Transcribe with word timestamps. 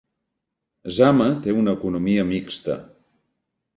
Zama 0.99 1.27
té 1.43 1.55
una 1.59 1.75
economia 1.79 2.27
mixta. 2.31 2.79